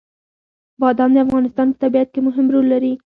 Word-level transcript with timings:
بادام 0.81 1.09
د 1.13 1.17
افغانستان 1.25 1.67
په 1.71 1.77
طبیعت 1.83 2.09
کې 2.13 2.19
مهم 2.27 2.45
رول 2.53 2.65
لري. 2.73 2.93